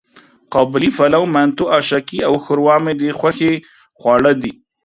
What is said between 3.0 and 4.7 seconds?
د خوښې خواړه دي.